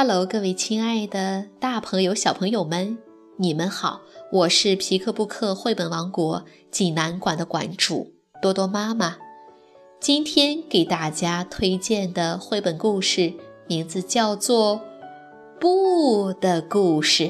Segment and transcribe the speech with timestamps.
[0.00, 2.98] Hello，各位亲爱的大朋友、小朋友们，
[3.36, 4.02] 你们好！
[4.30, 9.16] 我是皮克布克绘本王国济南馆的馆主多多妈妈。
[9.98, 13.34] 今天给大家推荐的绘本故事
[13.66, 14.76] 名字叫做
[15.58, 17.24] 《布的故事》。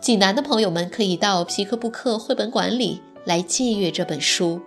[0.00, 4.60] 济南的朋友们可以到皮克布克绘本馆里来借阅这本书。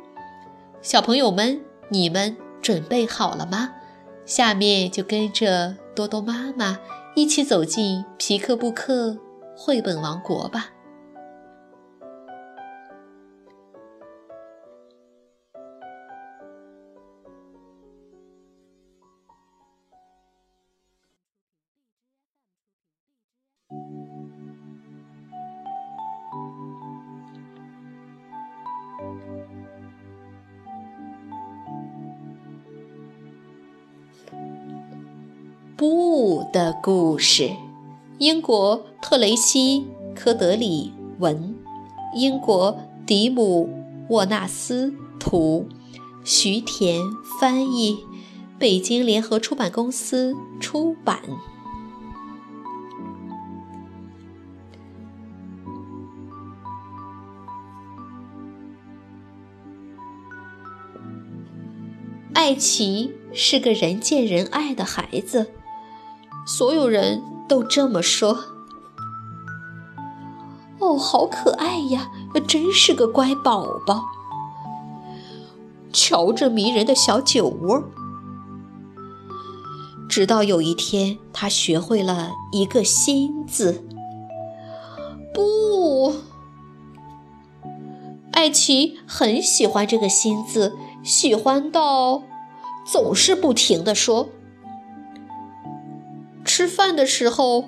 [0.81, 3.71] 小朋友们，你们准备好了吗？
[4.25, 6.77] 下面就跟着多多妈妈
[7.15, 9.17] 一起走进皮克布克
[9.55, 10.74] 绘本王国吧。
[36.55, 37.51] 的故事，
[38.17, 39.81] 英国特雷西·
[40.15, 41.53] 科德里文，
[42.15, 43.67] 英国迪姆·
[44.07, 45.67] 沃纳斯图，
[46.23, 47.01] 徐田
[47.41, 47.97] 翻译，
[48.57, 51.19] 北京联合出版公司出版。
[62.33, 65.51] 艾奇是个人见人爱的孩子。
[66.45, 68.37] 所有人都这么说。
[70.79, 72.11] 哦，好可爱呀，
[72.47, 74.03] 真是个乖宝宝。
[75.91, 77.83] 瞧这迷人的小酒窝。
[80.07, 83.83] 直到有一天，他学会了一个新字。
[85.33, 86.13] 不，
[88.31, 92.21] 艾奇很喜欢这个新字，喜欢到
[92.85, 94.29] 总是不停的说。
[96.57, 97.65] 吃饭的时候，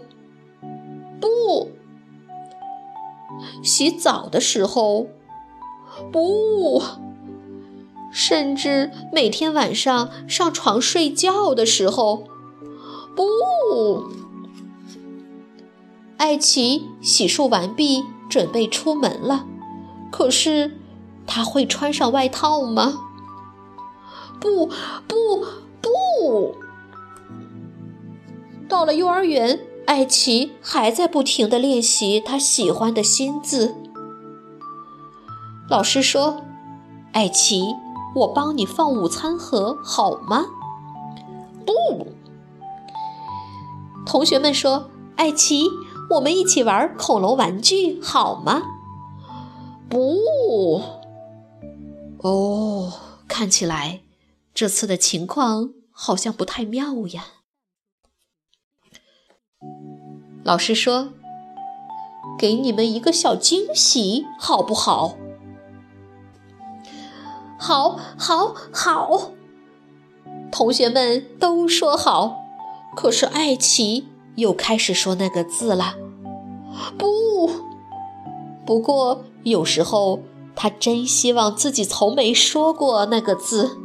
[1.19, 1.71] 不；
[3.61, 5.07] 洗澡的时候，
[6.09, 6.81] 不；
[8.13, 12.23] 甚至每天晚上上床睡觉的时候，
[13.13, 14.05] 不。
[16.15, 19.45] 艾奇洗漱完毕，准备出门了。
[20.09, 20.79] 可是，
[21.25, 22.93] 他会穿上外套吗？
[24.39, 24.67] 不，
[25.05, 25.45] 不，
[25.81, 26.55] 不。
[28.69, 33.75] 到了幼儿园，艾奇还在不停地练习他喜欢的新字。
[35.69, 36.41] 老师说
[37.13, 37.61] ：“艾奇，
[38.15, 40.45] 我帮你放午餐盒好吗？”
[41.65, 42.07] 不。
[44.05, 45.63] 同学们说：“艾奇，
[46.11, 48.61] 我们一起玩恐龙玩具好吗？”
[49.89, 50.81] 不。
[52.19, 52.93] 哦，
[53.27, 54.01] 看起来
[54.53, 57.25] 这次的情况好像不太妙呀。
[60.47, 61.09] 老师说
[62.39, 65.17] ：“给你们一个小惊喜，好不好
[67.59, 69.31] ？”“好，好，好！”
[70.49, 72.45] 同学们都说好。
[72.95, 75.95] 可是艾奇又开始说那个字了。
[76.97, 77.51] 不，
[78.65, 80.21] 不过有时候
[80.55, 83.77] 他真希望自己从没说过那个字。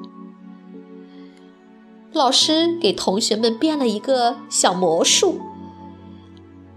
[2.12, 5.41] 老师给同学们变了一个小魔术。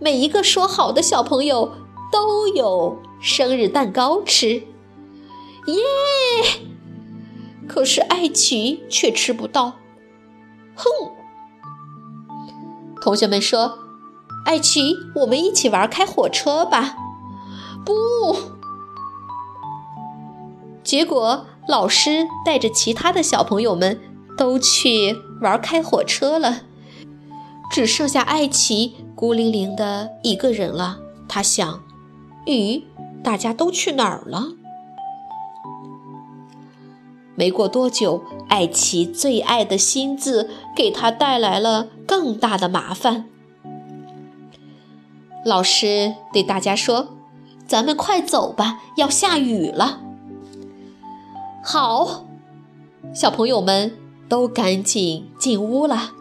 [0.06, 1.72] 每一个说好的小朋友
[2.12, 4.50] 都有生日蛋糕吃，
[5.66, 5.82] 耶！
[7.68, 9.78] 可是艾奇却吃不到。
[10.76, 10.86] 哼！
[13.02, 13.80] 同学们说
[14.46, 16.96] ：“艾奇，我们一起玩开火车吧。”
[17.84, 18.38] 不。
[20.84, 24.00] 结果老师带着其他的小朋友们
[24.38, 26.62] 都去玩开火车了，
[27.76, 28.96] 只剩下艾奇。
[29.16, 31.84] 孤零零的一个人了，他想
[32.48, 32.84] ：“咦，
[33.22, 34.54] 大家都去哪儿了？”
[37.36, 43.26] 没过多久，艾奇最爱的新字给他带来了更大的麻烦。
[45.44, 47.10] 老师对大家说
[47.68, 50.00] ：“咱们快走吧，要下雨了。”
[51.62, 52.24] 好，
[53.14, 53.98] 小朋友们
[54.30, 56.14] 都赶紧进屋了。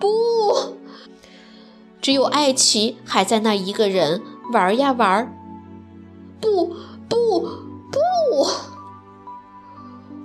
[0.00, 0.76] 不。
[2.00, 5.32] 只有艾奇还在那一个人玩呀玩，
[6.40, 6.74] 不
[7.08, 7.40] 不
[7.92, 7.98] 不！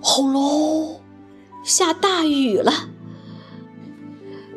[0.01, 1.01] 轰隆，
[1.63, 2.71] 下大雨了。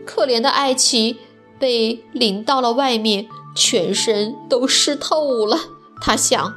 [0.06, 1.18] 可怜的艾奇
[1.58, 5.58] 被淋到了外面，全身都湿透了。
[6.00, 6.54] 他想：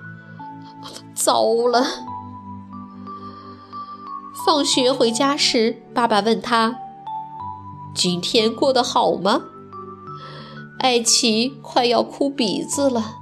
[1.16, 1.84] 糟了！
[4.46, 6.80] 放学回家时，爸爸问他
[7.94, 9.44] ：“今天过得好吗？
[10.80, 13.18] 艾奇快要哭鼻子了。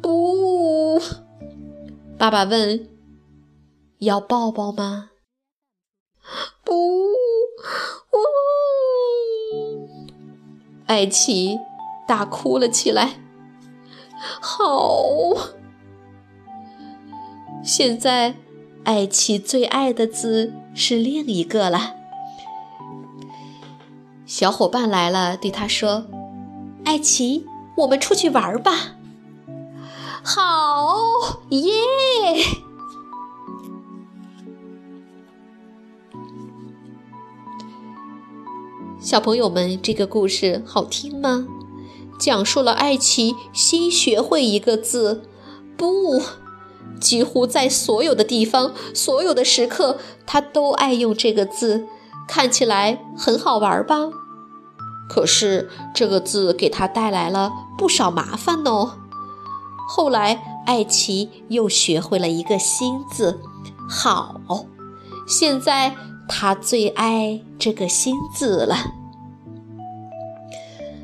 [0.00, 0.98] 不，
[2.16, 2.88] 爸爸问
[3.98, 5.10] ：“要抱抱吗？”
[6.64, 7.14] 不，呜！
[10.86, 11.58] 艾奇
[12.06, 13.20] 大哭了起来。
[14.40, 14.72] 好，
[17.62, 18.36] 现在
[18.84, 21.97] 艾奇最爱的字是另一个了。
[24.28, 26.04] 小伙伴来了，对他说
[26.84, 27.46] ：“艾奇，
[27.78, 28.96] 我们出去玩吧。”
[30.22, 30.98] 好
[31.48, 31.72] 耶！
[39.00, 41.46] 小朋友们，这个故事好听吗？
[42.20, 45.22] 讲述了艾奇新学会一个字
[45.74, 46.20] “不”，
[47.00, 51.86] 几乎在所有的地方、所有的时刻，他都爱用这个字。
[52.28, 53.96] 看起来很好玩吧？
[55.08, 58.92] 可是这个字给他带来了不少麻烦哦。
[59.88, 63.40] 后来，艾奇又学会了一个新字
[63.88, 64.38] “好”，
[65.26, 65.96] 现在
[66.28, 68.76] 他最爱这个新字了。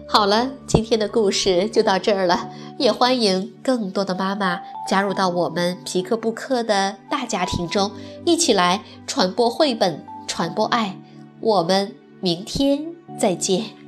[0.07, 7.91] 好了，今天的故事就到这儿了，也欢迎更多的妈妈加入到我们皮克布克的大家庭中，
[8.27, 10.99] 一起来传播绘本，传播爱。
[11.45, 12.81] 我们明天
[13.19, 13.84] 再见。